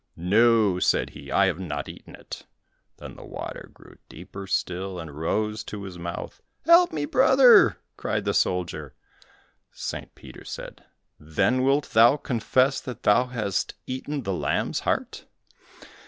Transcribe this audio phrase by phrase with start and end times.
[0.15, 2.47] "No," said he, "I have not eaten it."
[2.97, 6.41] Then the water grew deeper still and rose to his mouth.
[6.65, 8.95] "Help me, brother," cried the soldier.
[9.71, 10.15] St.
[10.15, 10.83] Peter said,
[11.19, 15.25] "Then wilt thou confess that thou hast eaten the lamb's heart?"